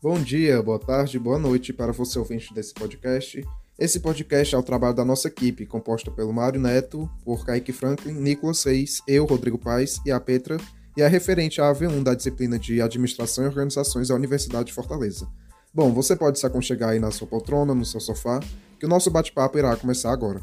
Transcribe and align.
Bom 0.00 0.22
dia, 0.22 0.62
boa 0.62 0.78
tarde, 0.78 1.18
boa 1.18 1.40
noite 1.40 1.72
para 1.72 1.92
você 1.92 2.20
ouvinte 2.20 2.54
desse 2.54 2.72
podcast. 2.72 3.44
Esse 3.76 3.98
podcast 3.98 4.54
é 4.54 4.58
o 4.58 4.62
trabalho 4.62 4.94
da 4.94 5.04
nossa 5.04 5.26
equipe, 5.26 5.66
composta 5.66 6.08
pelo 6.08 6.32
Mário 6.32 6.60
Neto, 6.60 7.10
por 7.24 7.44
Kaique 7.44 7.72
Franklin, 7.72 8.12
Nicolas 8.12 8.58
Seis, 8.58 9.02
eu, 9.08 9.24
Rodrigo 9.24 9.58
Paes 9.58 10.00
e 10.06 10.12
a 10.12 10.20
Petra, 10.20 10.56
e 10.96 11.02
é 11.02 11.08
referente 11.08 11.60
à 11.60 11.74
AV1 11.74 12.04
da 12.04 12.14
disciplina 12.14 12.56
de 12.60 12.80
Administração 12.80 13.42
e 13.42 13.48
Organizações 13.48 14.06
da 14.06 14.14
Universidade 14.14 14.66
de 14.66 14.72
Fortaleza. 14.72 15.28
Bom, 15.74 15.92
você 15.92 16.14
pode 16.14 16.38
se 16.38 16.46
aconchegar 16.46 16.90
aí 16.90 17.00
na 17.00 17.10
sua 17.10 17.26
poltrona, 17.26 17.74
no 17.74 17.84
seu 17.84 17.98
sofá, 17.98 18.38
que 18.78 18.86
o 18.86 18.88
nosso 18.88 19.10
bate-papo 19.10 19.58
irá 19.58 19.74
começar 19.74 20.12
agora. 20.12 20.40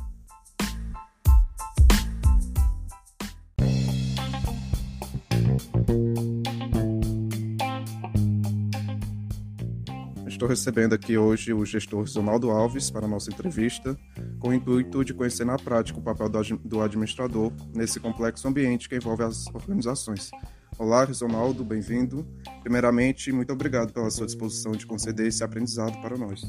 Estou 10.35 10.49
recebendo 10.49 10.94
aqui 10.94 11.17
hoje 11.17 11.53
o 11.53 11.66
gestor 11.66 12.05
Ronaldo 12.13 12.52
Alves 12.52 12.91
para 12.91 13.05
a 13.05 13.07
nossa 13.07 13.31
entrevista, 13.31 13.98
com 14.38 14.49
o 14.49 14.53
intuito 14.53 15.02
de 15.02 15.13
conhecer 15.13 15.45
na 15.45 15.58
prática 15.58 15.98
o 15.98 16.02
papel 16.02 16.27
do 16.61 16.81
administrador 16.81 17.53
nesse 17.73 18.02
complexo 18.02 18.45
ambiente 18.45 18.89
que 18.89 18.98
envolve 18.98 19.23
as 19.23 19.48
organizações. 19.53 20.31
Olá, 20.77 21.05
Ronaldo, 21.05 21.63
bem-vindo. 21.63 22.27
Primeiramente, 22.61 23.31
muito 23.31 23.53
obrigado 23.53 23.94
pela 23.94 24.09
sua 24.09 24.25
disposição 24.25 24.73
de 24.73 24.85
conceder 24.85 25.25
esse 25.25 25.41
aprendizado 25.41 26.02
para 26.02 26.17
nós. 26.17 26.44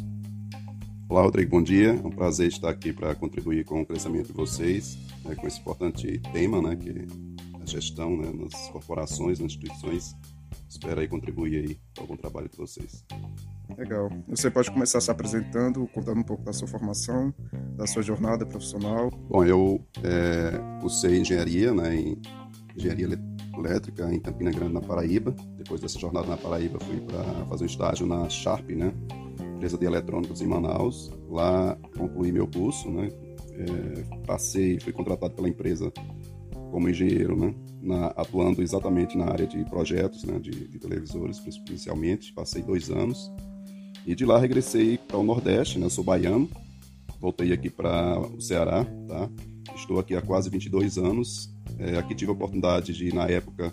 Olá, 1.09 1.23
Rodrigo, 1.23 1.52
bom 1.52 1.62
dia. 1.62 1.90
É 1.90 2.06
um 2.06 2.10
prazer 2.10 2.48
estar 2.48 2.70
aqui 2.70 2.92
para 2.92 3.14
contribuir 3.14 3.64
com 3.64 3.82
o 3.82 3.87
crescimento 3.87 4.26
de 4.26 4.32
vocês, 4.32 4.98
né, 5.24 5.37
com 5.37 5.46
esse 5.46 5.60
importante 5.60 6.20
tema, 6.32 6.60
né, 6.60 6.74
que 6.74 6.90
é 6.90 7.06
a 7.62 7.64
gestão 7.64 8.16
né, 8.16 8.32
nas 8.34 8.68
corporações, 8.70 9.38
nas 9.38 9.52
instituições. 9.52 10.16
Espero 10.68 11.00
aí 11.00 11.06
contribuir 11.06 11.68
aí 11.68 11.78
com 11.96 12.02
algum 12.02 12.16
trabalho 12.16 12.48
de 12.48 12.56
vocês. 12.56 13.04
Legal. 13.77 14.10
Você 14.29 14.51
pode 14.51 14.71
começar 14.71 15.01
se 15.01 15.10
apresentando, 15.10 15.87
contando 15.88 16.21
um 16.21 16.23
pouco 16.23 16.43
da 16.43 16.52
sua 16.52 16.66
formação, 16.66 17.32
da 17.77 17.87
sua 17.87 18.02
jornada 18.02 18.46
profissional. 18.46 19.10
Bom, 19.29 19.45
eu 19.45 19.85
é, 20.02 20.80
cursei 20.80 21.21
engenharia, 21.21 21.74
né, 21.74 21.95
em 21.95 22.21
engenharia 22.74 23.18
elétrica 23.55 24.13
em 24.13 24.18
Campina 24.18 24.51
Grande, 24.51 24.73
na 24.73 24.80
Paraíba. 24.80 25.35
Depois 25.59 25.80
dessa 25.80 25.99
jornada 25.99 26.27
na 26.27 26.38
Paraíba, 26.38 26.79
fui 26.80 27.01
para 27.01 27.23
fazer 27.46 27.65
um 27.65 27.66
estágio 27.66 28.07
na 28.07 28.29
Sharp, 28.30 28.71
né, 28.71 28.93
empresa 29.57 29.77
de 29.77 29.85
eletrônicos 29.85 30.40
em 30.40 30.46
Manaus. 30.46 31.11
Lá 31.29 31.77
concluí 31.99 32.33
meu 32.33 32.46
curso, 32.46 32.90
né, 32.90 33.11
é, 33.52 34.27
passei, 34.27 34.80
fui 34.80 34.93
contratado 34.93 35.35
pela 35.35 35.51
empresa 35.51 35.93
como 36.71 36.88
engenheiro, 36.88 37.37
né, 37.37 37.55
na, 37.83 38.07
atuando 38.09 38.63
exatamente 38.63 39.18
na 39.18 39.27
área 39.27 39.46
de 39.46 39.63
projetos, 39.66 40.24
né, 40.24 40.38
de, 40.38 40.66
de 40.66 40.79
televisores, 40.79 41.38
principalmente. 41.40 42.33
Passei 42.33 42.63
dois 42.63 42.90
anos 42.90 43.30
e 44.07 44.15
de 44.15 44.24
lá 44.24 44.38
regressei 44.38 44.96
para 44.96 45.18
o 45.18 45.24
Nordeste, 45.24 45.80
né? 45.80 45.87
Eu 45.87 45.90
sou 45.90 46.04
baiano, 46.04 46.49
voltei 47.21 47.52
aqui 47.52 47.68
para 47.68 48.21
o 48.21 48.40
Ceará, 48.40 48.85
tá? 49.09 49.29
Estou 49.74 49.99
aqui 49.99 50.15
há 50.15 50.23
quase 50.23 50.49
22 50.49 50.96
anos. 50.96 51.52
É, 51.76 51.99
aqui 51.99 52.15
tive 52.15 52.30
a 52.30 52.34
oportunidade 52.34 52.93
de, 52.93 53.12
na 53.12 53.27
época, 53.27 53.73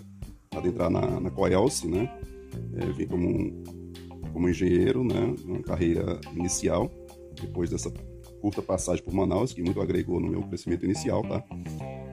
adentrar 0.50 0.90
na, 0.90 1.20
na 1.20 1.30
Coelce, 1.30 1.86
né? 1.86 2.12
É, 2.76 2.86
vim 2.92 3.06
como, 3.06 3.28
um, 3.28 3.62
como 4.32 4.48
engenheiro, 4.48 5.04
né? 5.04 5.34
Uma 5.44 5.62
carreira 5.62 6.20
inicial, 6.34 6.90
depois 7.40 7.70
dessa 7.70 7.90
curta 8.40 8.60
passagem 8.60 9.04
por 9.04 9.14
Manaus, 9.14 9.52
que 9.52 9.62
muito 9.62 9.80
agregou 9.80 10.20
no 10.20 10.28
meu 10.28 10.42
crescimento 10.42 10.84
inicial, 10.84 11.22
tá? 11.22 11.44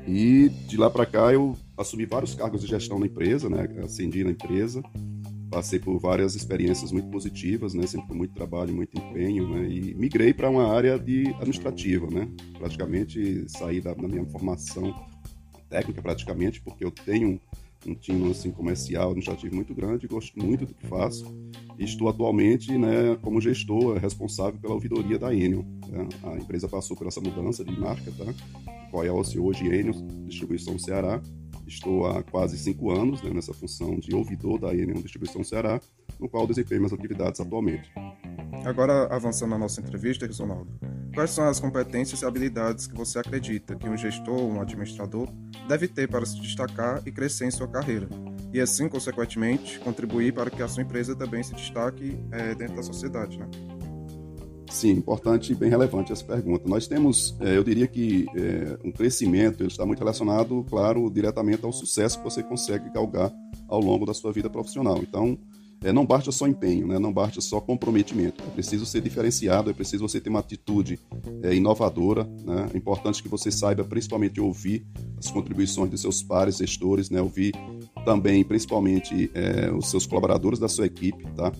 E 0.07 0.49
de 0.67 0.77
lá 0.77 0.91
para 0.91 1.07
cá 1.07 1.33
eu 1.33 1.57
assumi 1.75 2.05
vários 2.05 2.35
cargos 2.35 2.61
de 2.61 2.67
gestão 2.67 2.99
na 2.99 3.07
empresa, 3.07 3.49
né? 3.49 3.67
Ascendi 3.83 4.23
na 4.23 4.29
empresa, 4.29 4.83
passei 5.51 5.77
por 5.77 5.99
várias 5.99 6.33
experiências 6.33 6.93
muito 6.93 7.09
positivas, 7.09 7.73
né, 7.73 7.85
sempre 7.85 8.07
com 8.07 8.15
muito 8.15 8.33
trabalho, 8.33 8.73
muito 8.73 8.97
empenho, 8.97 9.49
né, 9.49 9.67
e 9.69 9.93
migrei 9.93 10.33
para 10.33 10.49
uma 10.49 10.73
área 10.73 10.97
de 10.97 11.27
administrativa, 11.33 12.07
né, 12.09 12.27
praticamente 12.57 13.43
saí 13.49 13.81
da, 13.81 13.93
da, 13.93 14.07
minha 14.07 14.25
formação 14.25 14.95
técnica 15.69 16.01
praticamente, 16.01 16.61
porque 16.61 16.85
eu 16.85 16.89
tenho 16.89 17.39
um 17.85 17.93
time 17.93 18.31
assim 18.31 18.51
comercial, 18.51 19.09
administrativo 19.09 19.55
muito 19.55 19.73
grande, 19.75 20.07
gosto 20.07 20.39
muito 20.39 20.65
do 20.65 20.73
que 20.73 20.87
faço 20.87 21.25
e 21.77 21.83
estou 21.83 22.07
atualmente, 22.07 22.77
né, 22.77 23.17
como 23.21 23.41
gestor 23.41 23.97
responsável 23.97 24.59
pela 24.59 24.73
ouvidoria 24.73 25.19
da 25.19 25.33
Enel. 25.33 25.65
Né? 25.87 26.07
A 26.23 26.37
empresa 26.37 26.69
passou 26.69 26.95
por 26.95 27.07
essa 27.07 27.19
mudança 27.19 27.65
de 27.65 27.77
marca, 27.77 28.11
tá? 28.11 28.33
Qual 28.91 29.03
é 29.03 29.11
hoje 29.11 29.65
Enel 29.65 29.93
Distribuição 30.27 30.77
Ceará 30.77 31.21
Estou 31.71 32.05
há 32.05 32.21
quase 32.21 32.57
cinco 32.57 32.91
anos 32.91 33.21
né, 33.21 33.29
nessa 33.29 33.53
função 33.53 33.97
de 33.97 34.13
ouvidor 34.13 34.59
da 34.59 34.75
Enel 34.75 35.01
Distribuição 35.01 35.41
Ceará, 35.41 35.79
no 36.19 36.27
qual 36.27 36.45
desempenho 36.45 36.81
minhas 36.81 36.91
atividades 36.91 37.39
atualmente. 37.39 37.89
Agora, 38.65 39.07
avançando 39.07 39.51
na 39.51 39.57
nossa 39.57 39.79
entrevista, 39.79 40.27
Ronaldo, 40.37 40.69
quais 41.15 41.31
são 41.31 41.47
as 41.47 41.61
competências 41.61 42.21
e 42.21 42.25
habilidades 42.25 42.87
que 42.87 42.93
você 42.93 43.19
acredita 43.19 43.73
que 43.77 43.87
um 43.87 43.95
gestor 43.95 44.37
ou 44.37 44.51
um 44.51 44.61
administrador 44.61 45.29
deve 45.69 45.87
ter 45.87 46.09
para 46.09 46.25
se 46.25 46.41
destacar 46.41 47.01
e 47.05 47.11
crescer 47.11 47.45
em 47.45 47.51
sua 47.51 47.69
carreira? 47.69 48.09
E 48.53 48.59
assim, 48.59 48.89
consequentemente, 48.89 49.79
contribuir 49.79 50.33
para 50.33 50.49
que 50.49 50.61
a 50.61 50.67
sua 50.67 50.83
empresa 50.83 51.15
também 51.15 51.41
se 51.41 51.55
destaque 51.55 52.19
é, 52.31 52.53
dentro 52.53 52.75
da 52.75 52.83
sociedade, 52.83 53.39
né? 53.39 53.49
Sim, 54.71 54.91
importante 54.91 55.51
e 55.51 55.55
bem 55.55 55.69
relevante 55.69 56.13
essa 56.13 56.23
pergunta. 56.23 56.67
Nós 56.67 56.87
temos, 56.87 57.35
é, 57.41 57.57
eu 57.57 57.63
diria 57.63 57.87
que 57.87 58.25
é, 58.35 58.79
um 58.87 58.91
crescimento 58.91 59.61
ele 59.61 59.67
está 59.67 59.85
muito 59.85 59.99
relacionado, 59.99 60.65
claro, 60.69 61.09
diretamente 61.09 61.65
ao 61.65 61.73
sucesso 61.73 62.17
que 62.17 62.23
você 62.23 62.41
consegue 62.41 62.89
galgar 62.89 63.31
ao 63.67 63.81
longo 63.81 64.05
da 64.05 64.13
sua 64.13 64.31
vida 64.31 64.49
profissional. 64.49 64.97
Então, 65.01 65.37
é, 65.83 65.91
não 65.91 66.05
basta 66.05 66.31
só 66.31 66.47
empenho, 66.47 66.87
né? 66.87 66.99
não 66.99 67.11
basta 67.11 67.41
só 67.41 67.59
comprometimento. 67.59 68.41
É 68.43 68.49
preciso 68.51 68.85
ser 68.85 69.01
diferenciado, 69.01 69.69
é 69.69 69.73
preciso 69.73 70.07
você 70.07 70.21
ter 70.21 70.29
uma 70.29 70.39
atitude 70.39 70.99
é, 71.43 71.53
inovadora. 71.53 72.23
Né? 72.23 72.69
É 72.73 72.77
importante 72.77 73.21
que 73.21 73.27
você 73.27 73.51
saiba, 73.51 73.83
principalmente, 73.83 74.39
ouvir 74.39 74.85
as 75.17 75.29
contribuições 75.29 75.89
dos 75.89 75.99
seus 75.99 76.23
pares, 76.23 76.57
gestores, 76.57 77.09
né? 77.09 77.21
ouvir 77.21 77.53
também, 78.05 78.43
principalmente, 78.43 79.29
é, 79.33 79.71
os 79.71 79.89
seus 79.89 80.05
colaboradores 80.05 80.59
da 80.59 80.69
sua 80.69 80.85
equipe. 80.85 81.25
Tá? 81.35 81.51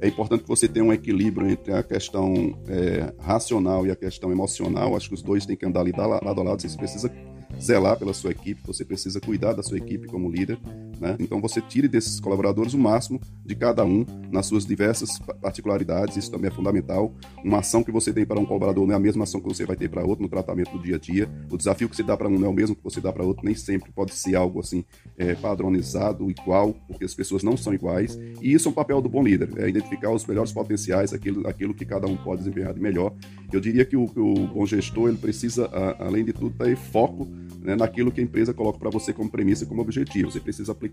É 0.00 0.08
importante 0.08 0.42
que 0.42 0.48
você 0.48 0.68
tenha 0.68 0.84
um 0.84 0.92
equilíbrio 0.92 1.48
entre 1.48 1.72
a 1.72 1.82
questão 1.82 2.56
é, 2.68 3.12
racional 3.18 3.86
e 3.86 3.90
a 3.90 3.96
questão 3.96 4.30
emocional. 4.30 4.96
Acho 4.96 5.08
que 5.08 5.14
os 5.14 5.22
dois 5.22 5.44
têm 5.44 5.56
que 5.56 5.66
andar 5.66 5.80
ali 5.80 5.92
lado 5.92 6.40
a 6.40 6.44
lado. 6.44 6.62
Você 6.62 6.76
precisa 6.76 7.12
zelar 7.60 7.98
pela 7.98 8.14
sua 8.14 8.30
equipe, 8.30 8.60
você 8.64 8.84
precisa 8.84 9.20
cuidar 9.20 9.54
da 9.54 9.62
sua 9.62 9.78
equipe 9.78 10.06
como 10.06 10.30
líder. 10.30 10.58
Né? 11.00 11.16
Então 11.18 11.40
você 11.40 11.60
tire 11.60 11.88
desses 11.88 12.18
colaboradores 12.20 12.74
o 12.74 12.78
máximo 12.78 13.20
de 13.44 13.54
cada 13.54 13.84
um 13.84 14.04
nas 14.30 14.46
suas 14.46 14.66
diversas 14.66 15.18
particularidades, 15.40 16.16
isso 16.16 16.30
também 16.30 16.48
é 16.48 16.52
fundamental. 16.52 17.12
Uma 17.44 17.58
ação 17.58 17.82
que 17.82 17.92
você 17.92 18.12
tem 18.12 18.26
para 18.26 18.38
um 18.38 18.44
colaborador 18.44 18.86
não 18.86 18.92
é 18.92 18.96
a 18.96 19.00
mesma 19.00 19.24
ação 19.24 19.40
que 19.40 19.48
você 19.48 19.64
vai 19.64 19.76
ter 19.76 19.88
para 19.88 20.04
outro 20.04 20.22
no 20.22 20.28
tratamento 20.28 20.72
do 20.72 20.82
dia 20.82 20.96
a 20.96 20.98
dia. 20.98 21.28
O 21.50 21.56
desafio 21.56 21.88
que 21.88 21.96
você 21.96 22.02
dá 22.02 22.16
para 22.16 22.28
um 22.28 22.38
não 22.38 22.46
é 22.46 22.50
o 22.50 22.52
mesmo 22.52 22.74
que 22.74 22.82
você 22.82 23.00
dá 23.00 23.12
para 23.12 23.24
outro, 23.24 23.44
nem 23.44 23.54
sempre 23.54 23.90
pode 23.92 24.14
ser 24.14 24.34
algo 24.34 24.60
assim 24.60 24.84
é, 25.16 25.34
padronizado, 25.34 26.30
igual, 26.30 26.74
porque 26.86 27.04
as 27.04 27.14
pessoas 27.14 27.42
não 27.42 27.56
são 27.56 27.72
iguais. 27.72 28.18
E 28.42 28.52
isso 28.52 28.68
é 28.68 28.70
um 28.70 28.74
papel 28.74 29.00
do 29.00 29.08
bom 29.08 29.22
líder, 29.22 29.50
é 29.56 29.68
identificar 29.68 30.10
os 30.10 30.26
melhores 30.26 30.52
potenciais, 30.52 31.12
aquilo, 31.12 31.46
aquilo 31.46 31.74
que 31.74 31.84
cada 31.84 32.06
um 32.06 32.16
pode 32.16 32.38
desempenhar 32.40 32.74
de 32.74 32.80
melhor. 32.80 33.14
Eu 33.52 33.60
diria 33.60 33.84
que 33.84 33.96
o, 33.96 34.04
o 34.04 34.46
bom 34.46 34.66
gestor 34.66 35.08
ele 35.08 35.18
precisa, 35.18 35.66
a, 35.66 36.06
além 36.06 36.24
de 36.24 36.32
tudo, 36.32 36.56
ter 36.56 36.76
foco 36.76 37.26
né, 37.60 37.76
naquilo 37.76 38.10
que 38.10 38.20
a 38.20 38.24
empresa 38.24 38.54
coloca 38.54 38.78
para 38.78 38.90
você 38.90 39.12
como 39.12 39.30
premissa 39.30 39.64
e 39.64 39.66
como 39.66 39.82
objetivo. 39.82 40.30
Você 40.30 40.40
precisa 40.40 40.72
aplicar 40.72 40.87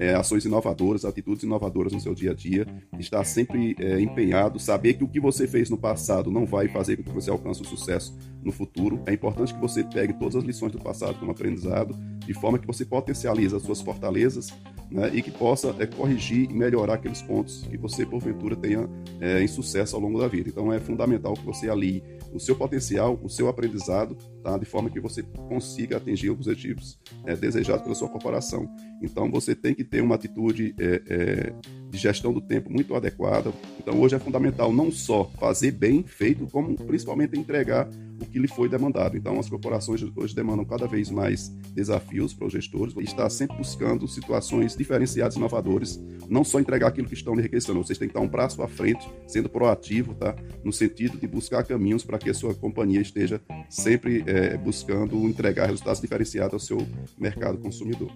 é, 0.00 0.14
ações 0.14 0.44
inovadoras, 0.44 1.04
atitudes 1.04 1.42
inovadoras 1.42 1.92
no 1.92 2.00
seu 2.00 2.14
dia 2.14 2.30
a 2.30 2.34
dia, 2.34 2.66
estar 2.98 3.22
sempre 3.24 3.76
é, 3.78 4.00
empenhado, 4.00 4.58
saber 4.58 4.94
que 4.94 5.04
o 5.04 5.08
que 5.08 5.20
você 5.20 5.46
fez 5.46 5.68
no 5.68 5.76
passado 5.76 6.30
não 6.30 6.46
vai 6.46 6.68
fazer 6.68 6.96
com 6.96 7.02
que 7.02 7.10
você 7.10 7.30
alcance 7.30 7.60
o 7.60 7.66
sucesso 7.66 8.16
no 8.42 8.50
futuro. 8.50 9.02
É 9.06 9.12
importante 9.12 9.52
que 9.52 9.60
você 9.60 9.84
pegue 9.84 10.14
todas 10.14 10.36
as 10.36 10.44
lições 10.44 10.72
do 10.72 10.78
passado 10.78 11.18
como 11.18 11.30
aprendizado, 11.30 11.94
de 12.18 12.32
forma 12.32 12.58
que 12.58 12.66
você 12.66 12.84
potencialize 12.84 13.54
as 13.54 13.62
suas 13.62 13.80
fortalezas 13.80 14.48
né, 14.90 15.10
e 15.12 15.22
que 15.22 15.30
possa 15.30 15.74
é, 15.78 15.86
corrigir 15.86 16.50
e 16.50 16.54
melhorar 16.54 16.94
aqueles 16.94 17.22
pontos 17.22 17.66
que 17.70 17.76
você, 17.76 18.04
porventura, 18.04 18.56
tenha 18.56 18.88
é, 19.20 19.46
sucesso 19.46 19.94
ao 19.94 20.02
longo 20.02 20.18
da 20.18 20.26
vida. 20.26 20.48
Então, 20.48 20.72
é 20.72 20.80
fundamental 20.80 21.34
que 21.34 21.44
você 21.44 21.68
alie 21.68 22.02
o 22.32 22.40
seu 22.40 22.56
potencial, 22.56 23.18
o 23.22 23.28
seu 23.28 23.48
aprendizado, 23.48 24.16
tá, 24.42 24.56
de 24.58 24.64
forma 24.64 24.90
que 24.90 25.00
você 25.00 25.22
consiga 25.48 25.96
atingir 25.96 26.30
os 26.30 26.46
objetivos 26.46 26.98
é, 27.24 27.36
desejados 27.36 27.82
pela 27.82 27.94
sua 27.94 28.08
corporação. 28.08 28.68
Então, 29.02 29.30
você 29.30 29.54
tem 29.54 29.74
que 29.74 29.84
ter 29.84 30.02
uma 30.02 30.14
atitude 30.14 30.74
é, 30.78 31.02
é, 31.06 31.54
de 31.88 31.98
gestão 31.98 32.32
do 32.32 32.40
tempo 32.40 32.70
muito 32.70 32.94
adequada. 32.94 33.52
Então, 33.78 34.00
hoje 34.00 34.14
é 34.14 34.18
fundamental 34.18 34.72
não 34.72 34.90
só 34.90 35.24
fazer 35.38 35.72
bem 35.72 36.02
feito, 36.02 36.46
como 36.46 36.74
principalmente 36.74 37.38
entregar 37.38 37.88
o 38.20 38.26
que 38.26 38.38
lhe 38.38 38.48
foi 38.48 38.68
demandado. 38.68 39.16
Então, 39.16 39.38
as 39.38 39.48
corporações 39.48 40.02
hoje 40.14 40.34
demandam 40.34 40.64
cada 40.64 40.86
vez 40.86 41.10
mais 41.10 41.48
desafios 41.74 42.34
para 42.34 42.46
os 42.46 42.52
gestores 42.52 42.94
está 43.00 43.28
sempre 43.28 43.56
buscando 43.56 44.06
situações 44.06 44.76
diferenciadas 44.76 45.36
inovadoras, 45.36 46.00
não 46.28 46.44
só 46.44 46.60
entregar 46.60 46.88
aquilo 46.88 47.08
que 47.08 47.14
estão 47.14 47.34
enriquecendo, 47.34 47.82
vocês 47.82 47.98
têm 47.98 48.08
que 48.08 48.12
estar 48.12 48.24
um 48.24 48.28
passo 48.28 48.62
à 48.62 48.68
frente, 48.68 49.08
sendo 49.26 49.48
proativo, 49.48 50.14
tá? 50.14 50.34
no 50.64 50.72
sentido 50.72 51.18
de 51.18 51.26
buscar 51.26 51.64
caminhos 51.64 52.04
para 52.04 52.18
que 52.18 52.30
a 52.30 52.34
sua 52.34 52.54
companhia 52.54 53.00
esteja 53.00 53.40
sempre 53.68 54.22
é, 54.30 54.56
buscando 54.56 55.16
entregar 55.26 55.66
resultados 55.66 56.00
diferenciados 56.00 56.52
ao 56.54 56.60
seu 56.60 56.86
mercado 57.18 57.58
consumidor. 57.58 58.10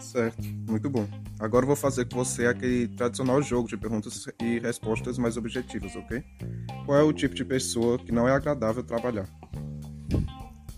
Certo, 0.00 0.42
muito 0.68 0.90
bom. 0.90 1.06
Agora 1.38 1.64
eu 1.64 1.68
vou 1.68 1.76
fazer 1.76 2.06
com 2.06 2.16
você 2.16 2.46
aquele 2.46 2.88
tradicional 2.88 3.40
jogo 3.42 3.68
de 3.68 3.76
perguntas 3.76 4.26
e 4.42 4.58
respostas 4.58 5.18
mais 5.18 5.36
objetivas, 5.36 5.94
ok? 5.94 6.22
Qual 6.84 6.98
é 6.98 7.02
o 7.02 7.12
tipo 7.12 7.34
de 7.34 7.44
pessoa 7.44 7.98
que 7.98 8.10
não 8.10 8.26
é 8.26 8.32
agradável 8.32 8.82
trabalhar? 8.82 9.28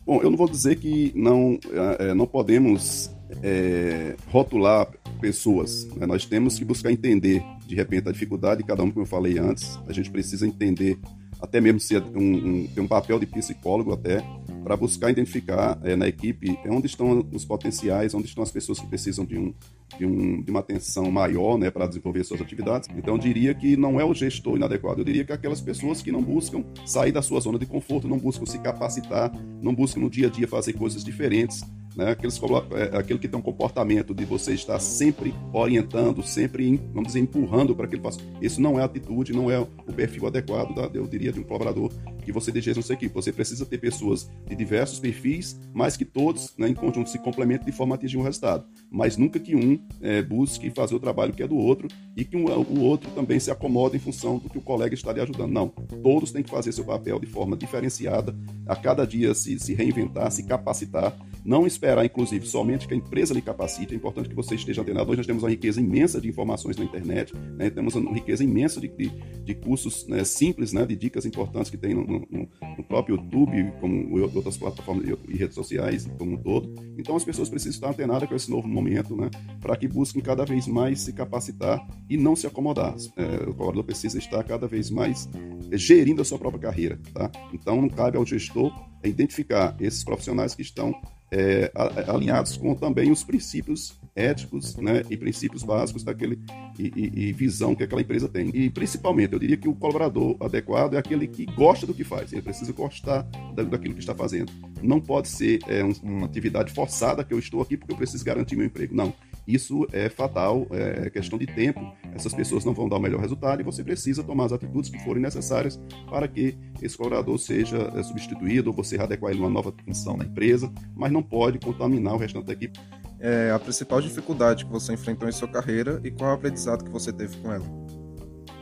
Bom, 0.05 0.21
eu 0.23 0.31
não 0.31 0.37
vou 0.37 0.49
dizer 0.49 0.77
que 0.77 1.13
não, 1.15 1.59
é, 1.99 2.15
não 2.15 2.27
podemos 2.27 3.11
é, 3.43 4.17
rotular 4.29 4.89
pessoas. 5.21 5.87
Né? 5.95 6.07
Nós 6.07 6.25
temos 6.25 6.59
que 6.59 6.65
buscar 6.65 6.91
entender, 6.91 7.43
de 7.67 7.75
repente, 7.75 8.09
a 8.09 8.13
dificuldade 8.13 8.63
de 8.63 8.67
cada 8.67 8.83
um, 8.83 8.91
como 8.91 9.03
eu 9.03 9.09
falei 9.09 9.39
antes. 9.39 9.79
A 9.87 9.93
gente 9.93 10.11
precisa 10.11 10.47
entender, 10.47 10.99
até 11.41 11.61
mesmo 11.61 11.81
ser 11.81 12.03
um, 12.03 12.21
um, 12.21 12.67
ter 12.67 12.81
um 12.81 12.89
papel 12.89 13.19
de 13.19 13.27
psicólogo 13.27 13.93
até, 13.93 14.23
para 14.63 14.77
buscar 14.77 15.11
identificar 15.11 15.79
é, 15.83 15.97
na 15.97 16.07
equipe 16.07 16.59
onde 16.67 16.87
estão 16.87 17.27
os 17.33 17.45
potenciais, 17.45 18.13
onde 18.13 18.27
estão 18.27 18.43
as 18.43 18.51
pessoas 18.51 18.79
que 18.79 18.87
precisam 18.87 19.25
de, 19.25 19.39
um, 19.39 19.55
de, 19.97 20.05
um, 20.05 20.43
de 20.43 20.51
uma 20.51 20.61
atenção 20.61 21.11
maior 21.11 21.57
né, 21.57 21.71
para 21.71 21.87
desenvolver 21.87 22.25
suas 22.25 22.41
atividades. 22.41 22.89
Então, 22.97 23.15
eu 23.15 23.19
diria 23.19 23.55
que 23.55 23.77
não 23.77 24.01
é 24.01 24.05
o 24.05 24.13
gestor 24.13 24.57
inadequado, 24.57 25.01
eu 25.01 25.05
diria 25.05 25.25
que 25.25 25.33
aquelas 25.33 25.61
pessoas 25.61 26.03
que 26.03 26.13
não 26.13 26.23
buscam 26.23 26.65
sair 26.85 27.13
da 27.13 27.23
sua 27.23 27.41
zona 27.41 27.59
de 27.59 27.67
conforto, 27.67 28.09
não 28.09 28.19
buscam 28.19 28.45
se 28.45 28.59
capacitar, 28.59 29.33
não 29.63 29.75
buscam 29.75 30.01
no 30.01 30.11
dia 30.11 30.27
a 30.27 30.31
dia 30.31 30.47
fazer 30.47 30.75
coisas 30.75 31.03
diferentes, 31.03 31.63
né? 31.99 32.13
Aqueles, 32.13 32.41
é, 32.71 32.97
aquele 32.97 33.19
que 33.19 33.27
tem 33.27 33.37
um 33.37 33.43
comportamento 33.43 34.15
de 34.15 34.25
você 34.25 34.55
estar 34.55 34.79
sempre 34.79 35.35
orientando, 35.53 36.23
sempre, 36.23 36.81
vamos 36.95 37.09
dizer, 37.09 37.19
empurrando 37.19 37.75
para 37.75 37.89
que 37.89 37.97
ele 37.97 38.03
faça. 38.03 38.21
Isso 38.41 38.61
não 38.61 38.79
é 38.79 38.85
atitude, 38.85 39.33
não 39.33 39.51
é 39.51 39.59
o 39.59 39.93
perfil 39.93 40.29
adequado, 40.29 40.79
eu 40.95 41.09
diria, 41.09 41.33
de 41.33 41.41
um 41.41 41.43
colaborador 41.43 41.91
que 42.23 42.31
você 42.31 42.53
deseja 42.53 42.79
na 42.79 42.83
sua 42.83 42.95
equipe. 42.95 43.13
Você 43.13 43.33
precisa 43.33 43.67
ter 43.67 43.79
pessoas 43.79 44.31
de 44.47 44.55
diversos 44.55 45.01
perfis, 45.01 45.59
mas 45.75 45.97
que 45.97 46.05
todos, 46.05 46.55
né, 46.57 46.69
em 46.69 46.75
conjunto, 46.75 47.11
se 47.11 47.19
complementem 47.19 47.67
de 47.67 47.73
forma 47.73 47.95
a 47.95 47.97
atingir 47.97 48.17
um 48.17 48.23
resultado. 48.23 48.65
Mas 48.89 49.17
nunca 49.17 49.41
que 49.41 49.57
um 49.57 49.81
é, 50.01 50.23
busque 50.23 50.71
fazer 50.71 50.95
o 50.95 51.01
trabalho 51.01 51.33
que 51.33 51.43
é 51.43 51.49
do 51.49 51.57
outro 51.57 51.89
e 52.17 52.25
que 52.25 52.37
um, 52.37 52.45
o 52.45 52.81
outro 52.81 53.11
também 53.11 53.41
se 53.41 53.51
acomode 53.51 53.97
em 53.97 54.01
função 54.01 54.39
do 54.39 54.49
que 54.49 54.59
o 54.59 54.63
colega 54.63 54.95
está 54.95 55.13
lhe 55.13 55.21
ajudando. 55.21 55.51
Não. 55.51 55.69
Todos 55.69 56.31
têm 56.31 56.45
que 56.45 56.51
fazer 56.51 56.71
seu 56.71 56.85
papel 56.85 57.19
de 57.19 57.27
forma 57.27 57.57
diferenciada, 57.57 58.37
a 58.69 58.77
cada 58.77 59.05
dia 59.05 59.35
se, 59.35 59.59
se 59.59 59.75
reinventar, 59.75 60.31
se 60.31 60.45
capacitar 60.45 61.17
não 61.49 61.67
esperar, 61.67 62.05
inclusive, 62.05 62.47
somente 62.47 62.87
que 62.87 62.93
a 62.93 62.97
empresa 62.97 63.33
lhe 63.33 63.41
capacite. 63.41 63.95
É 63.95 63.97
importante 63.97 64.29
que 64.29 64.35
você 64.35 64.55
esteja 64.55 64.83
antenado. 64.83 65.09
Hoje 65.09 65.17
nós 65.17 65.27
temos 65.27 65.43
uma 65.43 65.49
riqueza 65.49 65.81
imensa 65.81 66.21
de 66.21 66.29
informações 66.29 66.77
na 66.77 66.85
internet, 66.85 67.35
né? 67.57 67.71
temos 67.71 67.95
uma 67.95 68.13
riqueza 68.13 68.45
imensa 68.45 68.79
de, 68.79 68.89
de, 68.89 69.11
de 69.45 69.55
cursos 69.55 70.07
né, 70.07 70.23
simples, 70.25 70.75
né, 70.75 70.85
de 70.85 70.95
dicas 70.95 71.25
importantes 71.25 71.71
que 71.71 71.79
tem 71.79 71.95
no, 71.95 72.07
no, 72.07 72.49
no, 72.77 72.85
próprio 72.85 73.17
YouTube, 73.17 73.73
como 73.81 74.21
outras 74.21 74.59
plataformas 74.59 75.07
e 75.27 75.37
redes 75.39 75.55
sociais 75.55 76.07
como 76.19 76.35
um 76.35 76.37
todo. 76.37 76.71
Então 76.99 77.17
as 77.17 77.25
pessoas 77.25 77.49
precisam 77.49 77.73
estar 77.73 77.89
antenadas 77.89 78.29
com 78.29 78.35
esse 78.35 78.51
novo 78.51 78.69
momento, 78.69 79.17
né, 79.17 79.31
para 79.59 79.75
que 79.75 79.89
busquem 79.89 80.21
cada 80.21 80.45
vez 80.45 80.67
mais 80.67 81.01
se 81.01 81.15
capacitar 81.15 81.81
e 82.11 82.19
não 82.19 82.37
se 82.37 82.47
acomodar. 82.47 82.95
É, 83.17 83.49
o 83.49 83.55
colaborador 83.55 83.85
precisa 83.85 84.19
estar 84.19 84.45
cada 84.45 84.67
vez 84.67 84.91
mais 84.91 85.27
gerindo 85.73 86.21
a 86.21 86.27
sua 86.27 86.39
própria 86.39 86.61
carreira. 86.61 87.01
Tá? 87.15 87.31
Então 87.55 87.81
não 87.81 87.89
cabe 87.89 88.19
ao 88.19 88.27
gestor 88.27 88.71
identificar 89.03 89.75
esses 89.81 90.05
profissionais 90.05 90.55
que 90.55 90.61
estão 90.61 90.95
é, 91.31 91.71
alinhados 92.07 92.57
com 92.57 92.75
também 92.75 93.11
os 93.11 93.23
princípios 93.23 93.99
éticos 94.15 94.77
né, 94.77 95.03
e 95.09 95.17
princípios 95.17 95.63
básicos 95.63 96.03
daquele 96.03 96.41
e, 96.79 96.93
e, 96.97 97.29
e, 97.29 97.33
visão 97.33 97.75
que 97.75 97.85
aquela 97.85 98.01
empresa 98.01 98.29
tem. 98.29 98.51
E 98.53 98.69
principalmente, 98.69 99.33
eu 99.33 99.39
diria 99.39 99.57
que 99.57 99.69
o 99.69 99.75
colaborador 99.75 100.37
adequado 100.41 100.95
é 100.95 100.99
aquele 100.99 101.29
que 101.29 101.47
gosta 101.47 101.87
do 101.87 101.95
que 101.95 102.03
faz, 102.03 102.33
ele 102.33 102.43
precisa 102.43 102.73
gostar 102.73 103.23
daquilo 103.55 103.95
que 103.95 104.01
está 104.01 104.15
fazendo. 104.15 104.53
Não 104.83 105.01
pode 105.01 105.29
ser 105.29 105.61
é, 105.69 105.83
uma 106.03 106.27
atividade 106.27 106.73
forçada 106.73 107.23
que 107.23 107.33
eu 107.33 107.39
estou 107.39 107.63
aqui 107.63 107.77
porque 107.77 107.93
eu 107.93 107.97
preciso 107.97 108.25
garantir 108.25 108.57
meu 108.57 108.67
emprego. 108.67 108.95
Não. 108.95 109.13
Isso 109.49 109.87
é 109.93 110.11
fatal, 110.11 110.67
é 110.71 111.09
questão 111.09 111.39
de 111.39 111.47
tempo. 111.47 111.81
Essas 112.15 112.35
pessoas 112.35 112.67
não 112.67 112.75
vão 112.75 112.87
dar 112.87 112.97
o 112.97 113.01
melhor 113.01 113.19
resultado 113.19 113.63
e 113.63 113.65
você 113.65 113.83
precisa 113.83 114.23
tomar 114.23 114.45
as 114.45 114.53
atitudes 114.53 114.91
que 114.91 115.03
forem 115.03 115.23
necessárias 115.23 115.81
para 116.11 116.29
que 116.29 116.59
esse 116.83 116.95
colaborador 116.95 117.39
seja 117.39 117.91
é, 117.97 118.03
substituído 118.03 118.69
ou 118.69 118.77
você 118.77 118.99
adequar 118.99 119.33
ele 119.33 119.41
a 119.41 119.45
uma 119.45 119.51
nova 119.51 119.75
função 119.87 120.19
na 120.19 120.27
empresa, 120.27 120.71
mas 120.95 121.11
não 121.11 121.23
pode 121.23 121.59
contaminar 121.59 122.15
o 122.15 122.19
restante 122.19 122.45
da 122.45 122.53
equipe. 122.53 122.79
É 123.19 123.51
a 123.51 123.59
principal 123.59 124.03
dificuldade 124.03 124.67
que 124.67 124.71
você 124.71 124.93
enfrentou 124.93 125.27
em 125.27 125.33
sua 125.33 125.49
carreira 125.49 125.99
e 126.05 126.11
qual 126.11 126.29
é 126.29 126.33
o 126.35 126.37
aprendizado 126.37 126.85
que 126.85 126.91
você 126.91 127.11
teve 127.11 127.35
com 127.39 127.51
ela? 127.51 127.65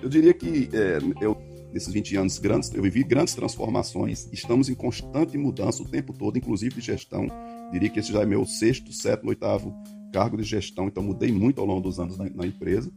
Eu 0.00 0.08
diria 0.08 0.32
que 0.32 0.70
é, 0.72 0.98
eu 1.20 1.36
nesses 1.72 1.92
20 1.92 2.16
anos 2.16 2.38
grandes, 2.38 2.72
eu 2.72 2.82
vivi 2.82 3.02
grandes 3.02 3.34
transformações, 3.34 4.28
estamos 4.32 4.68
em 4.68 4.74
constante 4.74 5.36
mudança 5.36 5.82
o 5.82 5.88
tempo 5.88 6.12
todo, 6.12 6.38
inclusive 6.38 6.76
de 6.76 6.80
gestão. 6.80 7.26
Diria 7.72 7.90
que 7.90 7.98
esse 7.98 8.12
já 8.12 8.22
é 8.22 8.24
meu 8.24 8.46
sexto, 8.46 8.92
sétimo, 8.92 9.30
oitavo 9.30 9.74
cargo 10.16 10.38
de 10.38 10.44
gestão, 10.44 10.86
então 10.86 11.02
mudei 11.02 11.30
muito 11.30 11.60
ao 11.60 11.66
longo 11.66 11.82
dos 11.82 12.00
anos 12.00 12.16
na, 12.16 12.24
na 12.30 12.46
empresa. 12.46 12.90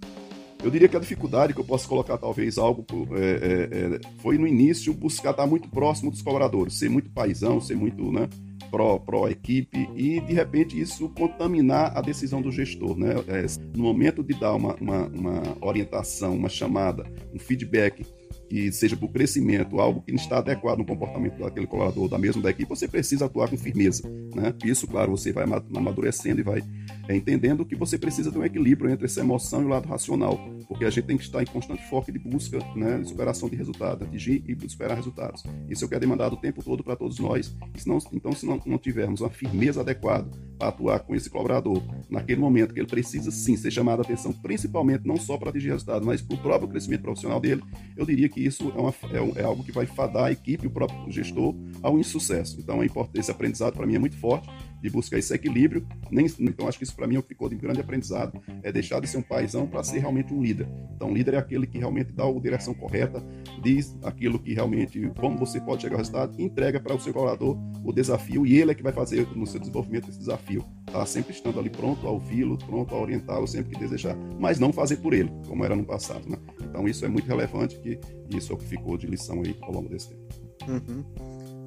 Eu 0.63 0.71
diria 0.71 0.87
que 0.87 0.95
a 0.95 0.99
dificuldade 1.01 1.53
que 1.53 1.59
eu 1.59 1.65
posso 1.65 1.87
colocar, 1.87 2.17
talvez, 2.17 2.57
algo 2.57 2.85
é, 3.11 3.19
é, 3.19 3.95
é, 3.95 3.99
foi 4.19 4.37
no 4.37 4.47
início 4.47 4.93
buscar 4.93 5.31
estar 5.31 5.45
muito 5.45 5.67
próximo 5.67 6.11
dos 6.11 6.21
colaboradores, 6.21 6.79
ser 6.79 6.89
muito 6.89 7.09
paisão, 7.09 7.59
ser 7.59 7.75
muito 7.75 8.09
né, 8.09 8.29
pró, 8.71 8.97
pró 8.99 9.27
e 9.27 10.21
de 10.21 10.33
repente 10.33 10.79
isso 10.79 11.09
contaminar 11.09 11.97
a 11.97 12.01
decisão 12.01 12.41
do 12.41 12.51
gestor. 12.51 12.97
Né? 12.97 13.15
É, 13.27 13.45
no 13.75 13.83
momento 13.83 14.23
de 14.23 14.33
dar 14.39 14.53
uma, 14.53 14.75
uma, 14.75 15.07
uma 15.07 15.41
orientação, 15.59 16.35
uma 16.35 16.49
chamada, 16.49 17.05
um 17.33 17.39
feedback 17.39 18.05
que 18.49 18.71
seja 18.71 18.97
por 18.97 19.09
crescimento, 19.09 19.79
algo 19.79 20.01
que 20.01 20.11
não 20.11 20.19
está 20.19 20.39
adequado 20.39 20.79
no 20.79 20.85
comportamento 20.85 21.39
daquele 21.39 21.67
colaborador, 21.67 22.09
da 22.09 22.17
mesma 22.17 22.41
da 22.41 22.49
equipe, 22.49 22.67
você 22.67 22.87
precisa 22.87 23.25
atuar 23.25 23.49
com 23.49 23.57
firmeza. 23.57 24.09
Né? 24.35 24.53
Isso, 24.65 24.87
claro, 24.87 25.11
você 25.11 25.31
vai 25.31 25.45
amadurecendo 25.75 26.41
e 26.41 26.43
vai 26.43 26.63
entendendo 27.09 27.65
que 27.65 27.75
você 27.75 27.97
precisa 27.97 28.31
ter 28.31 28.39
um 28.39 28.43
equilíbrio 28.43 28.89
entre 28.89 29.05
essa 29.05 29.21
emoção 29.21 29.61
e 29.61 29.65
o 29.65 29.67
lado 29.67 29.87
racional, 29.87 30.39
porque 30.69 30.85
a 30.85 30.89
gente 30.91 31.05
tem 31.07 31.17
que 31.17 31.23
estar 31.23 31.41
em 31.41 31.47
constante 31.47 31.81
foco 31.89 32.11
de 32.11 32.19
busca, 32.19 32.59
né, 32.75 32.99
de 32.99 33.09
superação 33.09 33.49
de 33.49 33.55
resultados, 33.55 34.07
atingir 34.07 34.43
e 34.47 34.69
superar 34.69 34.95
resultados. 34.95 35.43
Isso 35.67 35.83
é 35.83 35.85
o 35.87 35.89
que 35.89 35.95
é 35.95 35.99
demandado 35.99 36.33
o 36.33 36.37
tempo 36.37 36.63
todo 36.63 36.83
para 36.83 36.95
todos 36.95 37.17
nós. 37.17 37.57
Senão, 37.75 37.97
então, 38.13 38.31
se 38.33 38.45
não, 38.45 38.61
não 38.63 38.77
tivermos 38.77 39.19
uma 39.19 39.31
firmeza 39.31 39.81
adequada 39.81 40.29
para 40.59 40.67
atuar 40.67 40.99
com 40.99 41.15
esse 41.15 41.27
colaborador 41.27 41.81
naquele 42.07 42.39
momento 42.39 42.71
que 42.71 42.79
ele 42.79 42.87
precisa 42.87 43.31
sim 43.31 43.57
ser 43.57 43.71
chamado 43.71 44.01
a 44.01 44.03
atenção, 44.03 44.31
principalmente 44.31 45.07
não 45.07 45.17
só 45.17 45.37
para 45.37 45.49
atingir 45.49 45.69
resultados, 45.69 46.05
mas 46.05 46.21
para 46.21 46.35
o 46.35 46.39
próprio 46.39 46.69
crescimento 46.69 47.01
profissional 47.01 47.39
dele, 47.39 47.63
eu 47.97 48.05
diria 48.05 48.29
que 48.29 48.39
isso 48.39 48.71
é, 48.75 48.79
uma, 48.79 48.93
é, 49.11 49.39
é, 49.39 49.43
algo 49.43 49.63
que 49.63 49.71
vai 49.71 49.87
fadar 49.87 50.25
a 50.25 50.31
equipe, 50.31 50.67
o 50.67 50.71
próprio 50.71 51.11
gestor, 51.11 51.55
ao 51.81 51.97
insucesso. 51.97 52.59
Então, 52.59 52.83
é 52.83 52.87
esse 53.15 53.31
aprendizado 53.31 53.73
para 53.73 53.87
mim 53.87 53.95
é 53.95 53.99
muito 53.99 54.17
forte 54.17 54.47
de 54.81 54.89
buscar 54.89 55.17
esse 55.17 55.33
equilíbrio. 55.33 55.85
Nem, 56.11 56.25
então, 56.39 56.67
acho 56.67 56.77
que 56.77 56.83
isso 56.83 56.95
para 56.95 57.07
mim 57.07 57.17
é 57.17 57.21
ficou 57.21 57.49
de 57.49 57.55
grande 57.55 57.79
aprendizado, 57.79 58.41
é 58.63 58.71
deixar 58.71 58.99
de 58.99 59.07
ser 59.07 59.17
um 59.17 59.21
paizão 59.21 59.67
para 59.67 59.83
ser 59.83 59.99
realmente 59.99 60.33
um 60.33 60.41
líder. 60.41 60.67
Então, 60.95 61.13
líder 61.13 61.35
é 61.35 61.37
aquele 61.37 61.67
que 61.67 61.77
realmente 61.77 62.11
dá 62.11 62.25
a 62.25 62.39
direção 62.39 62.73
correta, 62.73 63.23
diz 63.61 63.95
aquilo 64.03 64.39
que 64.39 64.53
realmente, 64.53 65.11
como 65.19 65.37
você 65.37 65.59
pode 65.59 65.81
chegar 65.81 65.95
ao 65.95 65.99
resultado, 65.99 66.41
entrega 66.41 66.79
para 66.79 66.95
o 66.95 66.99
seu 66.99 67.13
colaborador 67.13 67.57
o 67.83 67.91
desafio 67.91 68.45
e 68.45 68.57
ele 68.57 68.71
é 68.71 68.75
que 68.75 68.83
vai 68.83 68.93
fazer 68.93 69.27
no 69.35 69.45
seu 69.45 69.59
desenvolvimento 69.59 70.09
esse 70.09 70.19
desafio. 70.19 70.65
Tá 70.85 71.05
sempre 71.05 71.33
estando 71.33 71.59
ali 71.59 71.69
pronto 71.69 72.07
a 72.07 72.11
ouvi-lo, 72.11 72.57
pronto 72.57 72.95
a 72.95 72.99
orientá-lo 72.99 73.47
sempre 73.47 73.73
que 73.73 73.79
desejar, 73.79 74.15
mas 74.39 74.59
não 74.59 74.73
fazer 74.73 74.97
por 74.97 75.13
ele, 75.13 75.31
como 75.47 75.63
era 75.63 75.75
no 75.75 75.85
passado, 75.85 76.27
né? 76.27 76.37
Então, 76.61 76.87
isso 76.87 77.05
é 77.05 77.07
muito 77.07 77.27
relevante 77.27 77.79
que 77.79 77.99
isso 78.35 78.51
é 78.51 78.55
o 78.55 78.57
que 78.57 78.65
ficou 78.65 78.97
de 78.97 79.07
lição 79.07 79.41
aí 79.41 79.55
ao 79.61 79.71
longo 79.71 79.89
desse 79.89 80.09
tempo. 80.09 80.49
Uhum. 80.67 81.03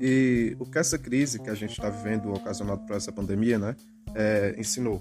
E 0.05 0.57
o 0.59 0.67
que 0.67 0.81
essa 0.81 0.99
crise 0.99 1.39
que 1.39 1.49
a 1.49 1.55
gente 1.55 1.71
está 1.71 1.89
vivendo, 1.89 2.35
ocasionada 2.35 2.81
por 2.81 2.97
essa 2.97 3.13
pandemia, 3.13 3.57
né, 3.57 3.77
é, 4.17 4.53
ensinou? 4.59 5.01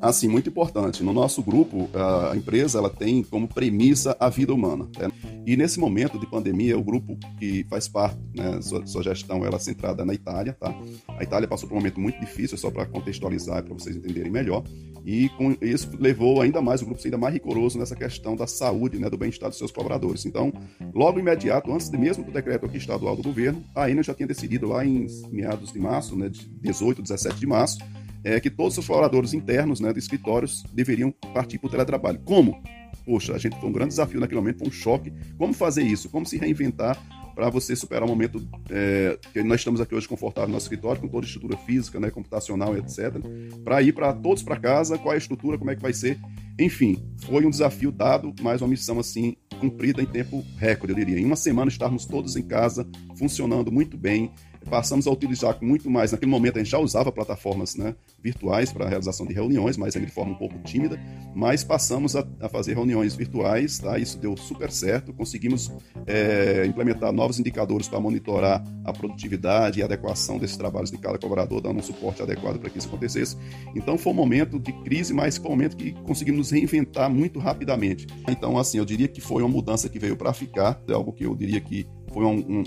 Assim, 0.00 0.28
muito 0.28 0.48
importante. 0.48 1.02
No 1.02 1.12
nosso 1.12 1.42
grupo, 1.42 1.88
a 1.94 2.36
empresa 2.36 2.78
ela 2.78 2.90
tem 2.90 3.22
como 3.22 3.48
premissa 3.48 4.16
a 4.20 4.28
vida 4.28 4.52
humana. 4.52 4.88
Né? 4.98 5.10
E 5.46 5.56
nesse 5.56 5.80
momento 5.80 6.18
de 6.18 6.26
pandemia, 6.26 6.78
o 6.78 6.82
grupo 6.82 7.16
que 7.38 7.64
faz 7.68 7.88
parte, 7.88 8.18
né, 8.34 8.60
sua, 8.62 9.02
gestão, 9.02 9.44
ela 9.44 9.56
é 9.56 9.58
centrada 9.58 10.04
na 10.04 10.12
Itália, 10.12 10.52
tá? 10.52 10.74
A 11.08 11.22
Itália 11.22 11.48
passou 11.48 11.68
por 11.68 11.76
um 11.76 11.78
momento 11.78 12.00
muito 12.00 12.18
difícil, 12.20 12.58
só 12.58 12.70
para 12.70 12.84
contextualizar, 12.86 13.62
para 13.62 13.72
vocês 13.72 13.96
entenderem 13.96 14.30
melhor. 14.30 14.64
E 15.04 15.28
com 15.30 15.56
isso 15.62 15.88
levou 16.00 16.42
ainda 16.42 16.60
mais 16.60 16.82
o 16.82 16.84
grupo 16.84 16.98
a 16.98 17.02
ser 17.02 17.08
ainda 17.08 17.18
mais 17.18 17.32
rigoroso 17.32 17.78
nessa 17.78 17.94
questão 17.94 18.34
da 18.34 18.46
saúde, 18.46 18.98
né, 18.98 19.08
do 19.08 19.16
bem-estar 19.16 19.48
dos 19.48 19.56
seus 19.56 19.70
colaboradores. 19.70 20.26
Então, 20.26 20.52
logo 20.92 21.20
imediato, 21.20 21.72
antes 21.72 21.88
mesmo 21.90 22.24
do 22.24 22.32
decreto 22.32 22.66
aqui 22.66 22.76
estadual 22.76 23.14
do 23.14 23.22
governo, 23.22 23.62
a 23.74 23.88
Enel 23.88 24.02
já 24.02 24.12
tinha 24.12 24.26
decidido 24.26 24.66
lá 24.66 24.84
em 24.84 25.06
meados 25.30 25.72
de 25.72 25.78
março, 25.78 26.16
né, 26.16 26.28
de 26.28 26.48
18, 26.60 27.02
17 27.02 27.38
de 27.38 27.46
março, 27.46 27.78
é 28.26 28.40
que 28.40 28.50
todos 28.50 28.76
os 28.76 28.84
colaboradores 28.84 29.32
internos 29.32 29.78
né, 29.78 29.92
de 29.92 30.00
escritórios 30.00 30.64
deveriam 30.72 31.12
partir 31.32 31.58
para 31.58 31.68
o 31.68 31.70
teletrabalho. 31.70 32.18
Como? 32.24 32.60
Poxa, 33.04 33.32
a 33.32 33.38
gente 33.38 33.56
foi 33.60 33.68
um 33.68 33.72
grande 33.72 33.90
desafio 33.90 34.18
naquele 34.18 34.40
momento, 34.40 34.58
foi 34.58 34.68
um 34.68 34.72
choque. 34.72 35.12
Como 35.38 35.52
fazer 35.52 35.84
isso? 35.84 36.08
Como 36.08 36.26
se 36.26 36.36
reinventar 36.36 37.00
para 37.36 37.48
você 37.50 37.76
superar 37.76 38.02
o 38.02 38.08
momento 38.08 38.44
é, 38.68 39.16
que 39.32 39.44
nós 39.44 39.60
estamos 39.60 39.80
aqui 39.80 39.94
hoje 39.94 40.08
confortável 40.08 40.48
no 40.48 40.54
nosso 40.54 40.64
escritório, 40.64 41.00
com 41.00 41.06
toda 41.06 41.24
a 41.24 41.28
estrutura 41.28 41.56
física, 41.58 42.00
né, 42.00 42.10
computacional, 42.10 42.76
etc. 42.76 43.14
Para 43.62 43.80
ir 43.80 43.92
para 43.92 44.12
todos 44.12 44.42
para 44.42 44.56
casa, 44.56 44.98
qual 44.98 45.12
é 45.12 45.14
a 45.14 45.18
estrutura, 45.18 45.56
como 45.56 45.70
é 45.70 45.76
que 45.76 45.82
vai 45.82 45.92
ser. 45.92 46.18
Enfim, 46.58 47.00
foi 47.26 47.46
um 47.46 47.50
desafio 47.50 47.92
dado, 47.92 48.34
mas 48.40 48.60
uma 48.60 48.68
missão 48.68 48.98
assim 48.98 49.36
cumprida 49.60 50.02
em 50.02 50.06
tempo 50.06 50.44
recorde, 50.58 50.92
eu 50.92 50.96
diria. 50.96 51.20
Em 51.20 51.24
uma 51.24 51.36
semana 51.36 51.68
estarmos 51.68 52.06
todos 52.06 52.34
em 52.34 52.42
casa, 52.42 52.88
funcionando 53.16 53.70
muito 53.70 53.96
bem, 53.96 54.32
passamos 54.68 55.06
a 55.06 55.10
utilizar 55.10 55.56
muito 55.62 55.90
mais. 55.90 56.12
Naquele 56.12 56.30
momento 56.30 56.56
a 56.56 56.58
gente 56.58 56.70
já 56.70 56.78
usava 56.78 57.12
plataformas 57.12 57.76
né, 57.76 57.94
virtuais 58.22 58.72
para 58.72 58.84
a 58.84 58.88
realização 58.88 59.26
de 59.26 59.32
reuniões, 59.32 59.76
mas 59.76 59.96
ainda 59.96 60.06
de 60.06 60.12
forma 60.12 60.32
um 60.32 60.36
pouco 60.36 60.58
tímida, 60.60 61.00
mas 61.34 61.64
passamos 61.64 62.16
a, 62.16 62.26
a 62.40 62.48
fazer 62.48 62.74
reuniões 62.74 63.14
virtuais, 63.14 63.78
tá? 63.78 63.98
Isso 63.98 64.18
deu 64.18 64.36
super 64.36 64.70
certo, 64.70 65.12
conseguimos 65.12 65.70
é, 66.06 66.64
implementar 66.66 67.12
novos 67.12 67.38
indicadores 67.38 67.88
para 67.88 68.00
monitorar 68.00 68.62
a 68.84 68.92
produtividade 68.92 69.80
e 69.80 69.82
adequação 69.82 70.38
desses 70.38 70.56
trabalhos 70.56 70.90
de 70.90 70.98
cada 70.98 71.18
colaborador, 71.18 71.60
dando 71.60 71.78
um 71.78 71.82
suporte 71.82 72.22
adequado 72.22 72.58
para 72.58 72.70
que 72.70 72.78
isso 72.78 72.88
acontecesse. 72.88 73.36
Então 73.74 73.96
foi 73.96 74.12
um 74.12 74.16
momento 74.16 74.58
de 74.58 74.72
crise, 74.72 75.12
mas 75.12 75.36
foi 75.36 75.46
um 75.46 75.50
momento 75.50 75.76
que 75.76 75.92
conseguimos 76.04 76.50
reinventar 76.50 77.10
muito 77.10 77.38
rapidamente. 77.38 78.06
Então, 78.28 78.58
assim, 78.58 78.78
eu 78.78 78.84
diria 78.84 79.08
que 79.08 79.20
foi 79.20 79.42
uma 79.42 79.48
mudança 79.48 79.88
que 79.88 79.98
veio 79.98 80.16
para 80.16 80.32
ficar, 80.32 80.80
é 80.88 80.92
algo 80.92 81.12
que 81.12 81.24
eu 81.24 81.34
diria 81.34 81.60
que 81.60 81.86
foi 82.12 82.24
um, 82.24 82.38
um, 82.38 82.64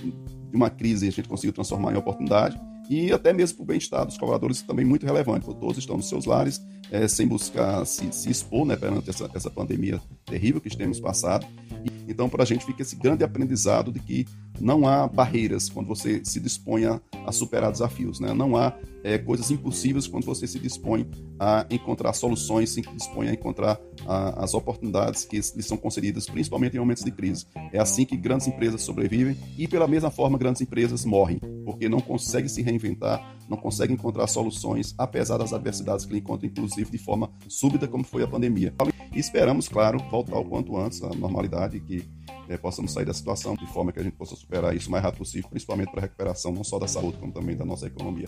uma 0.53 0.69
crise 0.69 1.07
a 1.07 1.11
gente 1.11 1.27
conseguiu 1.27 1.53
transformar 1.53 1.93
em 1.93 1.97
oportunidade 1.97 2.59
e 2.89 3.11
até 3.11 3.31
mesmo 3.31 3.57
para 3.57 3.63
o 3.63 3.67
bem-estar 3.67 4.05
dos 4.05 4.17
colaboradores 4.17 4.63
também 4.63 4.83
muito 4.83 5.05
relevante, 5.05 5.45
porque 5.45 5.59
todos 5.59 5.77
estão 5.77 5.95
nos 5.95 6.09
seus 6.09 6.25
lares, 6.25 6.59
é, 6.91 7.07
sem 7.07 7.27
buscar 7.27 7.85
se, 7.85 8.11
se 8.11 8.31
expor 8.31 8.65
né, 8.65 8.75
perante 8.75 9.11
essa, 9.11 9.29
essa 9.31 9.49
pandemia 9.49 10.01
terrível 10.25 10.59
que 10.59 10.75
temos 10.75 10.99
passado. 10.99 11.45
E, 11.85 12.11
então, 12.11 12.27
para 12.27 12.41
a 12.41 12.45
gente 12.45 12.65
fica 12.65 12.81
esse 12.81 12.95
grande 12.95 13.23
aprendizado 13.23 13.91
de 13.91 13.99
que 13.99 14.25
não 14.59 14.87
há 14.87 15.07
barreiras 15.07 15.69
quando 15.69 15.87
você 15.87 16.21
se 16.23 16.39
dispõe 16.39 16.85
a, 16.85 17.01
a 17.25 17.31
superar 17.31 17.71
desafios, 17.71 18.19
né? 18.19 18.33
não 18.33 18.55
há 18.55 18.73
é, 19.03 19.17
coisas 19.17 19.49
impossíveis 19.51 20.07
quando 20.07 20.25
você 20.25 20.45
se 20.45 20.59
dispõe 20.59 21.09
a 21.39 21.65
encontrar 21.69 22.13
soluções, 22.13 22.71
se 22.71 22.81
dispõe 22.81 23.29
a 23.29 23.33
encontrar 23.33 23.79
a, 24.05 24.43
as 24.43 24.53
oportunidades 24.53 25.25
que 25.25 25.37
lhes 25.37 25.65
são 25.65 25.77
concedidas, 25.77 26.25
principalmente 26.25 26.75
em 26.75 26.79
momentos 26.79 27.03
de 27.03 27.11
crise. 27.11 27.45
É 27.71 27.79
assim 27.79 28.05
que 28.05 28.17
grandes 28.17 28.47
empresas 28.47 28.81
sobrevivem 28.81 29.37
e, 29.57 29.67
pela 29.67 29.87
mesma 29.87 30.11
forma, 30.11 30.37
grandes 30.37 30.61
empresas 30.61 31.05
morrem, 31.05 31.39
porque 31.65 31.87
não 31.87 32.01
conseguem 32.01 32.49
se 32.49 32.61
reinventar, 32.61 33.37
não 33.49 33.57
conseguem 33.57 33.95
encontrar 33.95 34.27
soluções, 34.27 34.93
apesar 34.97 35.37
das 35.37 35.53
adversidades 35.53 36.05
que 36.05 36.17
encontram, 36.17 36.49
inclusive 36.49 36.91
de 36.91 36.97
forma 36.97 37.31
súbita, 37.47 37.87
como 37.87 38.03
foi 38.03 38.23
a 38.23 38.27
pandemia. 38.27 38.73
E 39.15 39.19
esperamos, 39.19 39.67
claro, 39.67 39.99
voltar 40.11 40.37
o 40.37 40.45
quanto 40.45 40.77
antes 40.77 41.01
à 41.01 41.09
normalidade, 41.09 41.79
que 41.79 42.07
é, 42.49 42.57
possamos 42.57 42.91
sair 42.91 43.05
da 43.05 43.13
situação 43.13 43.55
de 43.55 43.65
forma 43.67 43.91
que 43.91 43.99
a 43.99 44.03
gente 44.03 44.15
possa 44.17 44.35
superar 44.35 44.75
isso 44.75 44.89
o 44.89 44.91
mais 44.91 45.03
rápido 45.03 45.19
possível, 45.19 45.47
principalmente 45.49 45.91
para 45.91 45.99
a 45.99 46.01
recuperação 46.01 46.51
não 46.51 46.63
só 46.63 46.79
da 46.79 46.87
saúde, 46.87 47.17
como 47.19 47.31
também 47.31 47.55
da 47.55 47.63
nossa 47.63 47.85
economia. 47.85 48.27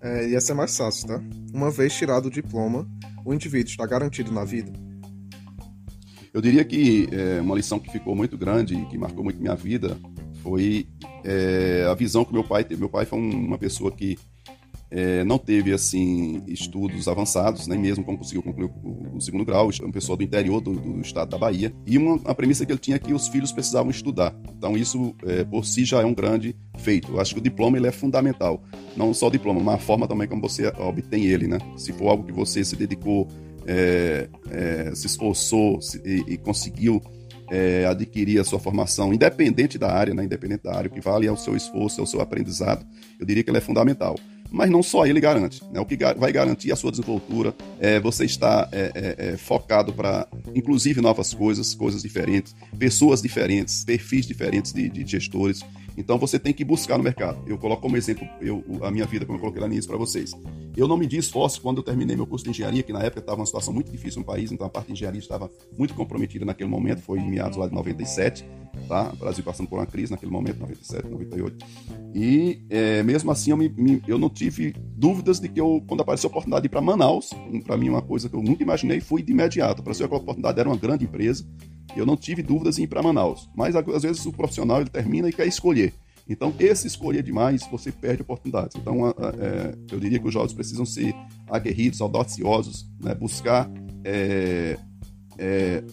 É, 0.00 0.28
ia 0.30 0.40
ser 0.40 0.54
mais 0.54 0.74
fácil, 0.74 1.06
tá? 1.06 1.22
Uma 1.52 1.70
vez 1.70 1.92
tirado 1.94 2.26
o 2.26 2.30
diploma, 2.30 2.88
o 3.24 3.34
indivíduo 3.34 3.70
está 3.70 3.86
garantido 3.86 4.32
na 4.32 4.44
vida? 4.44 4.72
Eu 6.32 6.40
diria 6.40 6.64
que 6.64 7.08
é, 7.12 7.40
uma 7.40 7.54
lição 7.54 7.78
que 7.78 7.90
ficou 7.90 8.14
muito 8.14 8.36
grande 8.36 8.74
e 8.74 8.86
que 8.86 8.96
marcou 8.96 9.22
muito 9.22 9.40
minha 9.40 9.54
vida 9.54 9.98
foi 10.42 10.88
é, 11.24 11.86
a 11.90 11.94
visão 11.94 12.24
que 12.24 12.32
meu 12.32 12.44
pai 12.44 12.64
teve. 12.64 12.80
Meu 12.80 12.88
pai 12.88 13.04
foi 13.04 13.18
uma 13.18 13.58
pessoa 13.58 13.90
que 13.90 14.18
é, 14.90 15.24
não 15.24 15.38
teve 15.38 15.72
assim 15.72 16.42
estudos 16.46 17.08
avançados, 17.08 17.66
nem 17.66 17.78
mesmo 17.78 18.04
como 18.04 18.18
conseguiu 18.18 18.42
concluir 18.42 18.70
o, 18.82 19.16
o 19.16 19.20
segundo 19.20 19.44
grau, 19.44 19.68
uma 19.80 19.92
pessoa 19.92 20.16
do 20.16 20.22
interior 20.22 20.60
do, 20.60 20.72
do 20.72 21.00
estado 21.00 21.30
da 21.30 21.38
Bahia, 21.38 21.72
e 21.86 21.98
uma, 21.98 22.18
premissa 22.34 22.64
que 22.64 22.72
ele 22.72 22.78
tinha 22.78 22.96
é 22.96 22.98
que 22.98 23.12
os 23.12 23.28
filhos 23.28 23.52
precisavam 23.52 23.90
estudar. 23.90 24.34
Então 24.56 24.76
isso 24.76 25.14
é, 25.24 25.44
por 25.44 25.64
si 25.64 25.84
já 25.84 26.00
é 26.00 26.04
um 26.04 26.14
grande 26.14 26.54
feito. 26.78 27.12
Eu 27.12 27.20
acho 27.20 27.34
que 27.34 27.40
o 27.40 27.42
diploma 27.42 27.76
ele 27.76 27.86
é 27.86 27.92
fundamental, 27.92 28.62
não 28.96 29.12
só 29.12 29.26
o 29.26 29.30
diploma, 29.30 29.60
mas 29.60 29.76
a 29.76 29.78
forma 29.78 30.06
também 30.06 30.28
como 30.28 30.40
você 30.40 30.68
obtém 30.78 31.24
ele, 31.24 31.48
né? 31.48 31.58
Se 31.76 31.92
for 31.92 32.08
algo 32.08 32.24
que 32.24 32.32
você 32.32 32.64
se 32.64 32.76
dedicou, 32.76 33.26
é, 33.66 34.28
é 34.50 34.94
se 34.94 35.06
esforçou 35.06 35.80
se, 35.82 36.00
e, 36.04 36.34
e 36.34 36.36
conseguiu 36.38 37.02
é, 37.50 37.84
adquirir 37.86 38.40
a 38.40 38.44
sua 38.44 38.58
formação, 38.58 39.12
independente 39.12 39.78
da 39.78 39.92
área, 39.92 40.14
né, 40.14 40.24
independente 40.24 40.64
da 40.64 40.74
área, 40.74 40.88
o 40.88 40.92
que 40.92 41.00
vale 41.00 41.26
é 41.26 41.32
o 41.32 41.36
seu 41.36 41.56
esforço, 41.56 42.00
é 42.00 42.04
o 42.04 42.06
seu 42.06 42.20
aprendizado. 42.20 42.84
Eu 43.18 43.26
diria 43.26 43.42
que 43.42 43.50
ele 43.50 43.58
é 43.58 43.60
fundamental 43.60 44.16
mas 44.50 44.70
não 44.70 44.82
só 44.82 45.06
ele 45.06 45.20
garante. 45.20 45.62
Né? 45.72 45.80
O 45.80 45.84
que 45.84 45.96
vai 46.16 46.32
garantir 46.32 46.72
a 46.72 46.76
sua 46.76 46.90
desenvoltura 46.90 47.54
é 47.78 48.00
você 48.00 48.24
estar 48.24 48.68
é, 48.72 48.92
é, 48.94 49.28
é, 49.32 49.36
focado 49.36 49.92
para, 49.92 50.26
inclusive, 50.54 51.00
novas 51.00 51.32
coisas, 51.34 51.74
coisas 51.74 52.02
diferentes, 52.02 52.54
pessoas 52.78 53.22
diferentes, 53.22 53.84
perfis 53.84 54.26
diferentes 54.26 54.72
de, 54.72 54.88
de, 54.88 55.06
gestores. 55.06 55.60
Então 55.96 56.18
você 56.18 56.38
tem 56.38 56.52
que 56.52 56.64
buscar 56.64 56.98
no 56.98 57.04
mercado. 57.04 57.42
Eu 57.46 57.58
coloco 57.58 57.82
como 57.82 57.96
exemplo 57.96 58.26
eu, 58.40 58.62
a 58.82 58.90
minha 58.90 59.06
vida, 59.06 59.24
como 59.24 59.36
eu 59.36 59.40
coloquei 59.40 59.60
lá 59.60 59.66
no 59.66 59.72
início 59.72 59.88
para 59.88 59.98
vocês. 59.98 60.32
Eu 60.76 60.86
não 60.86 60.96
me 60.96 61.06
di 61.06 61.16
esforço 61.16 61.60
quando 61.60 61.78
eu 61.78 61.82
terminei 61.82 62.14
meu 62.14 62.26
curso 62.26 62.44
de 62.44 62.50
engenharia, 62.50 62.82
que 62.82 62.92
na 62.92 63.02
época 63.02 63.20
estava 63.20 63.40
uma 63.40 63.46
situação 63.46 63.72
muito 63.72 63.90
difícil 63.90 64.20
no 64.20 64.26
país, 64.26 64.52
então 64.52 64.66
a 64.66 64.70
parte 64.70 64.88
de 64.88 64.92
engenharia 64.92 65.20
estava 65.20 65.50
muito 65.78 65.94
comprometida 65.94 66.44
naquele 66.44 66.68
momento, 66.68 67.00
foi 67.00 67.18
em 67.18 67.30
meados 67.30 67.56
lá 67.56 67.66
de 67.66 67.74
97 67.74 68.44
tá? 68.86 69.10
O 69.12 69.16
Brasil 69.16 69.42
passando 69.42 69.68
por 69.68 69.78
uma 69.78 69.86
crise 69.86 70.12
naquele 70.12 70.30
momento, 70.30 70.58
97, 70.60 71.08
98. 71.08 71.66
E 72.14 72.62
é, 72.70 73.02
mesmo 73.02 73.30
assim 73.30 73.50
eu, 73.50 73.56
me, 73.56 73.68
me, 73.68 74.02
eu 74.06 74.18
não 74.18 74.28
tive 74.28 74.74
dúvidas 74.96 75.38
de 75.38 75.48
que 75.48 75.60
eu, 75.60 75.84
quando 75.86 76.00
apareceu 76.00 76.28
a 76.28 76.30
oportunidade 76.30 76.62
de 76.62 76.66
ir 76.66 76.70
para 76.70 76.80
Manaus, 76.80 77.30
para 77.64 77.76
mim 77.76 77.90
uma 77.90 78.02
coisa 78.02 78.28
que 78.28 78.34
eu 78.34 78.42
nunca 78.42 78.62
imaginei, 78.62 79.00
fui 79.00 79.22
de 79.22 79.32
imediato. 79.32 79.82
Apareceu 79.82 80.06
a 80.06 80.16
oportunidade, 80.16 80.58
era 80.58 80.68
uma 80.68 80.76
grande 80.76 81.04
empresa, 81.04 81.46
eu 81.94 82.06
não 82.06 82.16
tive 82.16 82.42
dúvidas 82.42 82.78
em 82.78 82.84
ir 82.84 82.86
para 82.86 83.02
Manaus. 83.02 83.48
Mas 83.54 83.76
às 83.76 84.02
vezes 84.02 84.24
o 84.24 84.32
profissional 84.32 84.80
ele 84.80 84.90
termina 84.90 85.28
e 85.28 85.32
quer 85.32 85.46
escolher. 85.46 85.92
Então, 86.28 86.52
esse 86.58 86.88
escolher 86.88 87.22
demais, 87.22 87.68
você 87.70 87.92
perde 87.92 88.22
oportunidades. 88.22 88.74
Então, 88.74 89.08
é, 89.08 89.76
eu 89.92 90.00
diria 90.00 90.18
que 90.18 90.26
os 90.26 90.34
jovens 90.34 90.52
precisam 90.52 90.84
ser 90.84 91.14
aguerridos, 91.48 92.00
audaciosos, 92.00 92.90
né? 93.00 93.14
buscar 93.14 93.70
é, 94.02 94.76
é, 95.38 95.84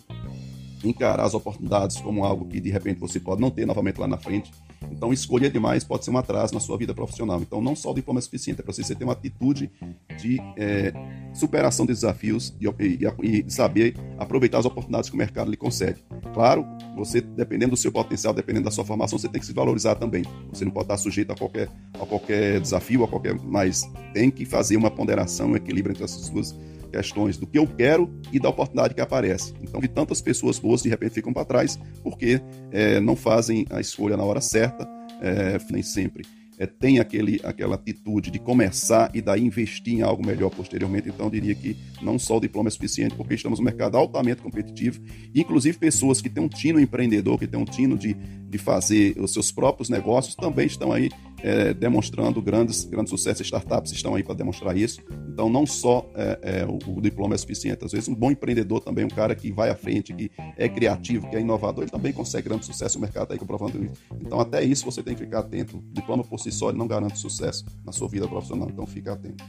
encarar 0.84 1.26
as 1.26 1.36
oportunidades 1.36 1.98
como 1.98 2.24
algo 2.24 2.46
que 2.48 2.60
de 2.60 2.72
repente 2.72 3.00
você 3.00 3.20
pode 3.20 3.42
não 3.42 3.52
ter 3.52 3.66
novamente 3.66 4.00
lá 4.00 4.08
na 4.08 4.18
frente. 4.18 4.52
Então, 4.92 5.12
escolher 5.14 5.52
demais 5.52 5.84
pode 5.84 6.06
ser 6.06 6.12
um 6.12 6.18
atraso 6.18 6.54
na 6.54 6.60
sua 6.60 6.78
vida 6.78 6.94
profissional. 6.94 7.42
Então, 7.42 7.62
não 7.62 7.76
só 7.76 7.92
o 7.92 7.94
diploma 7.94 8.20
é 8.20 8.22
suficiente, 8.22 8.62
é 8.62 8.64
para 8.64 8.74
você 8.74 8.96
ter 8.96 9.04
uma 9.04 9.14
atitude 9.14 9.72
de 10.20 10.40
é, 10.58 10.94
superação 11.34 11.86
de 11.86 11.94
desafios 11.94 12.56
e, 12.60 12.68
e, 12.68 13.46
e, 13.46 13.52
saber 13.52 13.96
aproveitar 14.18 14.60
as 14.60 14.66
oportunidades 14.66 15.10
que 15.10 15.16
o 15.16 15.18
mercado 15.18 15.50
lhe 15.50 15.58
concede. 15.58 16.04
Claro, 16.34 16.66
você, 16.96 17.22
dependendo 17.22 17.72
do 17.72 17.78
seu 17.78 17.92
potencial, 17.92 18.34
dependendo 18.34 18.66
da 18.66 18.72
sua 18.72 18.86
formação, 18.86 19.18
você 19.18 19.28
tem 19.28 19.40
que 19.40 19.46
se 19.46 19.54
valorizar 19.54 19.96
também. 19.96 20.24
Você 20.52 20.66
não 20.66 20.72
pode 20.72 20.86
estar 20.86 20.98
sujeito 20.98 21.32
a 21.32 21.36
qualquer, 21.36 21.70
a 21.94 22.06
qualquer 22.06 22.60
desafio, 22.60 23.04
a 23.04 23.08
qualquer, 23.08 23.36
mas 23.44 23.90
tem 24.14 24.30
que 24.30 24.46
fazer 24.46 24.78
uma 24.78 24.92
ponderação, 24.92 25.52
um 25.52 25.56
equilíbrio 25.56 25.94
entre 25.94 26.04
essas 26.04 26.30
duas 26.30 26.56
questões 26.94 27.38
do 27.38 27.48
que 27.48 27.58
eu 27.58 27.66
quero 27.66 28.10
e 28.32 28.40
da 28.40 28.50
oportunidade 28.50 28.94
que 28.94 29.02
aparece. 29.02 29.54
Então, 29.62 29.82
vi 29.82 29.88
tantas 29.88 30.22
pessoas 30.22 30.60
boas 30.60 30.84
de 30.84 30.90
repente 30.90 31.16
ficam 31.16 31.34
para 31.34 31.44
trás 31.44 31.80
porque 32.04 32.40
é, 32.72 33.00
não 33.00 33.16
fazem 33.16 33.66
a 33.72 33.82
escolha 33.82 34.16
na 34.16 34.24
hora 34.24 34.40
certa, 34.40 34.88
é, 35.20 35.58
nem 35.72 35.82
sempre 35.82 36.24
é, 36.58 36.66
tem 36.66 37.00
aquele, 37.00 37.40
aquela 37.44 37.76
atitude 37.76 38.30
de 38.30 38.40
começar 38.40 39.12
e 39.14 39.22
daí 39.22 39.44
investir 39.44 39.96
em 39.96 40.02
algo 40.02 40.26
melhor 40.26 40.50
posteriormente. 40.50 41.10
Então, 41.10 41.28
eu 41.28 41.32
diria 41.32 41.56
que 41.56 41.76
não 42.02 42.20
só 42.20 42.38
o 42.38 42.40
diploma 42.40 42.70
é 42.70 42.72
suficiente, 42.72 43.16
porque 43.16 43.34
estamos 43.34 43.60
num 43.60 43.66
mercado 43.66 43.98
altamente 43.98 44.42
competitivo, 44.42 45.02
inclusive 45.34 45.78
pessoas 45.78 46.22
que 46.22 46.30
têm 46.30 46.44
um 46.44 46.48
tino 46.48 46.80
empreendedor, 46.80 47.40
que 47.40 47.48
têm 47.48 47.60
um 47.60 47.66
tino 47.66 47.98
de, 47.98 48.14
de 48.14 48.58
fazer 48.58 49.16
os 49.20 49.34
seus 49.34 49.52
próprios 49.52 49.90
negócios, 49.90 50.36
também 50.36 50.68
estão 50.68 50.92
aí 50.92 51.10
é, 51.44 51.74
demonstrando 51.74 52.42
grandes, 52.42 52.86
grandes 52.86 53.10
sucessos. 53.10 53.46
Startups 53.46 53.92
estão 53.92 54.16
aí 54.16 54.24
para 54.24 54.34
demonstrar 54.34 54.76
isso. 54.78 55.02
Então, 55.28 55.50
não 55.50 55.66
só 55.66 56.10
é, 56.16 56.40
é, 56.42 56.66
o, 56.66 56.80
o, 56.98 57.02
diploma 57.02 57.36
é 57.36 57.38
suficiente. 57.38 57.84
Às 57.84 57.92
vezes, 57.92 58.08
um 58.08 58.16
bom 58.16 58.32
empreendedor 58.32 58.80
também, 58.80 59.04
um 59.04 59.10
cara 59.10 59.36
que 59.36 59.52
vai 59.52 59.70
à 59.70 59.76
frente, 59.76 60.14
que 60.14 60.32
é 60.58 60.70
criativo, 60.70 61.30
que 61.30 61.36
é 61.36 61.42
inovador, 61.42 61.84
ele 61.84 61.92
também 61.92 62.14
consegue 62.14 62.48
grande 62.48 62.66
sucesso. 62.66 62.98
O 62.98 63.02
mercado 63.02 63.24
está 63.24 63.34
aí 63.36 63.40
comprovando 63.40 63.84
isso. 63.84 64.02
Então, 64.22 64.40
até 64.40 64.64
isso 64.64 64.86
você 64.86 65.04
tem 65.04 65.14
que 65.14 65.24
ficar 65.24 65.40
atento. 65.40 65.78
O 65.78 65.84
diploma 65.94 66.24
por 66.24 66.40
si 66.40 66.52
só 66.52 66.72
não 66.72 66.88
garante 66.88 67.20
sucesso 67.20 67.66
na 67.86 67.92
sua 67.92 68.08
vida 68.08 68.28
profissional. 68.28 68.70
Então, 68.70 68.86
fique 68.86 69.10
atento. 69.10 69.44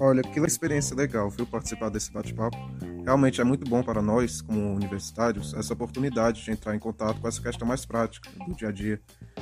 Olha, 0.00 0.22
que 0.22 0.40
experiência 0.40 0.96
legal, 0.96 1.30
viu, 1.30 1.46
participar 1.46 1.88
desse 1.88 2.12
bate-papo. 2.12 2.56
Realmente 3.04 3.40
é 3.40 3.44
muito 3.44 3.68
bom 3.68 3.82
para 3.82 4.02
nós, 4.02 4.40
como 4.40 4.74
universitários, 4.74 5.54
essa 5.54 5.72
oportunidade 5.72 6.42
de 6.42 6.50
entrar 6.50 6.74
em 6.74 6.78
contato 6.78 7.20
com 7.20 7.28
essa 7.28 7.40
questão 7.40 7.68
mais 7.68 7.84
prática 7.86 8.28
do 8.44 8.56
dia 8.56 8.68
a 8.68 8.72
dia, 8.72 9.00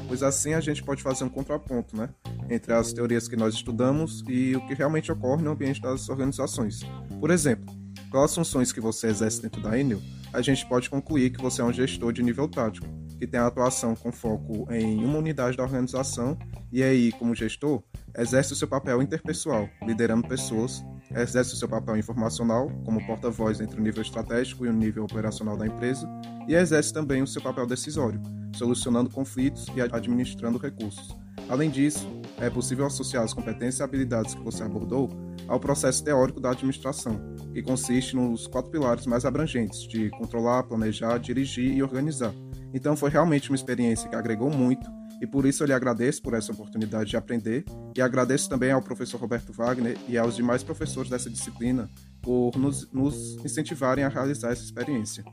pois 0.08 0.22
assim 0.22 0.52
a 0.52 0.60
gente 0.60 0.82
pode 0.82 1.02
fazer 1.02 1.24
um 1.24 1.28
contraponto, 1.28 1.96
né, 1.96 2.10
entre 2.50 2.72
as 2.72 2.92
teorias 2.92 3.28
que 3.28 3.36
nós 3.36 3.54
estudamos 3.54 4.22
e 4.28 4.54
o 4.54 4.66
que 4.66 4.74
realmente 4.74 5.10
ocorre 5.10 5.42
no 5.42 5.52
ambiente 5.52 5.80
das 5.80 6.08
organizações. 6.08 6.80
Por 7.18 7.30
exemplo, 7.30 7.72
pelas 8.10 8.34
funções 8.34 8.72
que 8.72 8.80
você 8.80 9.06
exerce 9.06 9.40
dentro 9.40 9.62
da 9.62 9.78
Enel, 9.78 10.02
a 10.32 10.42
gente 10.42 10.66
pode 10.66 10.90
concluir 10.90 11.30
que 11.30 11.40
você 11.40 11.62
é 11.62 11.64
um 11.64 11.72
gestor 11.72 12.12
de 12.12 12.22
nível 12.22 12.46
tático, 12.46 12.86
que 13.18 13.26
tem 13.26 13.40
a 13.40 13.46
atuação 13.46 13.94
com 13.94 14.10
foco 14.12 14.66
em 14.70 15.04
uma 15.04 15.18
unidade 15.18 15.56
da 15.56 15.62
organização 15.62 16.36
e 16.70 16.82
aí, 16.82 17.12
como 17.12 17.34
gestor, 17.34 17.82
exerce 18.16 18.52
o 18.52 18.56
seu 18.56 18.68
papel 18.68 19.02
interpessoal, 19.02 19.68
liderando 19.86 20.26
pessoas, 20.26 20.84
exerce 21.14 21.54
o 21.54 21.56
seu 21.56 21.68
papel 21.68 21.96
informacional, 21.96 22.70
como 22.84 23.04
porta-voz 23.06 23.60
entre 23.60 23.80
o 23.80 23.82
nível 23.82 24.02
estratégico 24.02 24.64
e 24.66 24.68
o 24.68 24.72
nível 24.72 25.04
operacional 25.04 25.56
da 25.56 25.66
empresa, 25.66 26.08
e 26.46 26.54
exerce 26.54 26.92
também 26.92 27.22
o 27.22 27.26
seu 27.26 27.42
papel 27.42 27.66
decisório, 27.66 28.20
solucionando 28.54 29.10
conflitos 29.10 29.66
e 29.74 29.80
administrando 29.80 30.58
recursos. 30.58 31.16
Além 31.48 31.70
disso, 31.70 32.06
é 32.38 32.48
possível 32.48 32.86
associar 32.86 33.24
as 33.24 33.34
competências 33.34 33.80
e 33.80 33.82
habilidades 33.82 34.34
que 34.34 34.42
você 34.42 34.62
abordou 34.62 35.08
ao 35.48 35.60
processo 35.60 36.02
teórico 36.02 36.40
da 36.40 36.50
administração, 36.50 37.20
que 37.52 37.62
consiste 37.62 38.16
nos 38.16 38.46
quatro 38.46 38.70
pilares 38.70 39.06
mais 39.06 39.24
abrangentes 39.24 39.86
de 39.86 40.10
controlar, 40.10 40.62
planejar, 40.64 41.18
dirigir 41.18 41.72
e 41.72 41.82
organizar. 41.82 42.32
Então 42.72 42.96
foi 42.96 43.10
realmente 43.10 43.50
uma 43.50 43.56
experiência 43.56 44.08
que 44.08 44.16
agregou 44.16 44.50
muito 44.50 44.90
E 45.22 45.26
por 45.26 45.46
isso 45.46 45.62
eu 45.62 45.68
lhe 45.68 45.72
agradeço 45.72 46.20
por 46.20 46.34
essa 46.34 46.50
oportunidade 46.50 47.10
de 47.10 47.16
aprender 47.16 47.64
e 47.96 48.02
agradeço 48.02 48.48
também 48.48 48.72
ao 48.72 48.82
professor 48.82 49.20
Roberto 49.20 49.52
Wagner 49.52 49.96
e 50.08 50.18
aos 50.18 50.34
demais 50.34 50.64
professores 50.64 51.08
dessa 51.08 51.30
disciplina 51.30 51.88
por 52.20 52.56
nos, 52.56 52.90
nos 52.90 53.36
incentivarem 53.44 54.02
a 54.02 54.08
realizar 54.08 54.50
essa 54.50 54.64
experiência. 54.64 55.24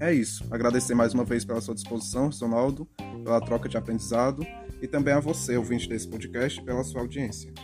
É 0.00 0.12
isso. 0.12 0.44
Agradecer 0.50 0.96
mais 0.96 1.14
uma 1.14 1.22
vez 1.22 1.44
pela 1.44 1.60
sua 1.60 1.76
disposição, 1.76 2.28
Ronaldo, 2.40 2.88
pela 3.22 3.40
troca 3.40 3.68
de 3.68 3.76
aprendizado 3.76 4.44
e 4.82 4.88
também 4.88 5.14
a 5.14 5.20
você, 5.20 5.56
ouvinte 5.56 5.88
desse 5.88 6.08
podcast, 6.08 6.60
pela 6.64 6.82
sua 6.82 7.02
audiência. 7.02 7.54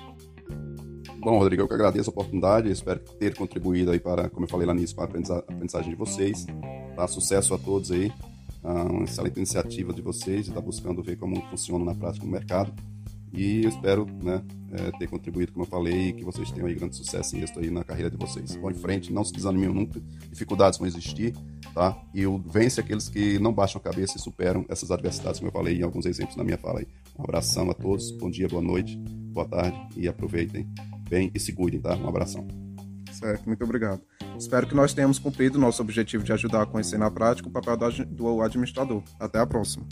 Bom, 1.18 1.37
Rodrigo, 1.37 1.62
eu 1.62 1.66
que 1.66 1.75
agradeço 1.75 2.10
a 2.10 2.12
oportunidade, 2.12 2.70
espero 2.70 3.00
ter 3.00 3.34
contribuído 3.34 3.90
aí 3.90 3.98
para, 3.98 4.30
como 4.30 4.46
eu 4.46 4.48
falei 4.48 4.68
lá 4.68 4.72
nisso, 4.72 4.94
para 4.94 5.06
a 5.06 5.38
aprendizagem 5.38 5.90
de 5.90 5.96
vocês. 5.96 6.46
Tá? 6.94 7.08
Sucesso 7.08 7.54
a 7.54 7.58
todos 7.58 7.90
aí. 7.90 8.12
Ah, 8.62 8.85
uma 8.85 9.05
excelente 9.05 9.37
iniciativa 9.37 9.93
de 9.93 10.03
vocês, 10.03 10.49
estar 10.49 10.61
buscando 10.61 11.03
ver 11.03 11.17
como 11.17 11.41
funciona 11.49 11.85
na 11.85 11.95
prática 11.95 12.25
no 12.25 12.31
mercado. 12.31 12.73
E 13.33 13.62
eu 13.62 13.69
espero 13.69 14.07
né, 14.23 14.43
é, 14.73 14.91
ter 14.99 15.07
contribuído, 15.07 15.53
como 15.53 15.65
eu 15.65 15.69
falei, 15.69 16.09
e 16.09 16.12
que 16.12 16.25
vocês 16.25 16.50
tenham 16.50 16.67
aí 16.67 16.75
grande 16.75 16.97
sucesso 16.97 17.37
e 17.37 17.43
êxito 17.43 17.61
aí 17.61 17.71
na 17.71 17.85
carreira 17.85 18.11
de 18.11 18.17
vocês. 18.17 18.55
Vão 18.55 18.71
em 18.71 18.75
frente, 18.75 19.12
não 19.12 19.23
se 19.23 19.33
desanimem 19.33 19.69
nunca, 19.69 20.00
dificuldades 20.31 20.79
vão 20.79 20.88
existir, 20.88 21.35
tá? 21.75 21.97
E 22.15 22.27
o 22.27 22.38
vence 22.38 22.81
aqueles 22.81 23.09
que 23.09 23.38
não 23.38 23.53
baixam 23.53 23.81
a 23.81 23.83
cabeça 23.83 24.17
e 24.17 24.21
superam 24.21 24.65
essas 24.69 24.91
adversidades, 24.91 25.41
como 25.41 25.49
eu 25.49 25.53
falei 25.53 25.79
em 25.79 25.83
alguns 25.83 26.07
exemplos 26.07 26.37
na 26.37 26.45
minha 26.45 26.59
fala 26.59 26.81
aí. 26.81 26.88
Um 27.19 27.25
abração 27.25 27.71
a 27.71 27.75
todos, 27.75 28.11
bom 28.12 28.31
dia, 28.31 28.49
boa 28.49 28.62
noite, 28.62 28.97
boa 28.97 29.47
tarde 29.47 29.79
e 29.97 30.09
aproveitem 30.09 30.67
bem 31.09 31.31
e 31.35 31.41
se 31.41 31.53
cuidem, 31.53 31.81
tá? 31.81 31.97
Um 31.97 32.09
abração. 32.09 32.47
Certo, 33.12 33.47
muito 33.47 33.62
obrigado. 33.65 34.00
Espero 34.38 34.66
que 34.66 34.75
nós 34.75 34.95
tenhamos 34.95 35.18
cumprido 35.18 35.59
nosso 35.59 35.83
objetivo 35.83 36.23
de 36.23 36.33
ajudar 36.33 36.62
a 36.62 36.66
conhecer 36.66 36.99
na 36.99 37.11
prática 37.11 37.49
o 37.49 37.52
papel 37.52 37.76
do 38.07 38.40
administrador. 38.42 39.02
Até 39.18 39.38
a 39.38 39.47
próxima. 39.47 39.85